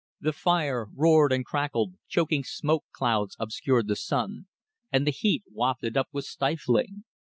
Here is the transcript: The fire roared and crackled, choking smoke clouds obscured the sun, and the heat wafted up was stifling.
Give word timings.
The 0.19 0.33
fire 0.33 0.87
roared 0.95 1.31
and 1.31 1.45
crackled, 1.45 1.93
choking 2.07 2.43
smoke 2.43 2.85
clouds 2.91 3.35
obscured 3.39 3.87
the 3.87 3.95
sun, 3.95 4.47
and 4.91 5.05
the 5.05 5.11
heat 5.11 5.43
wafted 5.47 5.95
up 5.95 6.07
was 6.11 6.27
stifling. 6.27 7.03